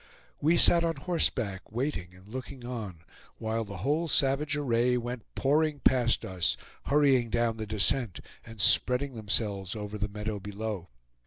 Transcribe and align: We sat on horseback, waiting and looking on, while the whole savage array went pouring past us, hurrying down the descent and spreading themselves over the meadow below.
We 0.39 0.57
sat 0.57 0.83
on 0.83 0.95
horseback, 0.95 1.71
waiting 1.71 2.15
and 2.15 2.27
looking 2.27 2.65
on, 2.65 3.03
while 3.37 3.63
the 3.63 3.77
whole 3.85 4.07
savage 4.07 4.57
array 4.57 4.97
went 4.97 5.25
pouring 5.35 5.79
past 5.81 6.25
us, 6.25 6.57
hurrying 6.87 7.29
down 7.29 7.57
the 7.57 7.67
descent 7.67 8.19
and 8.43 8.59
spreading 8.59 9.13
themselves 9.13 9.75
over 9.75 9.99
the 9.99 10.09
meadow 10.09 10.39
below. 10.39 10.89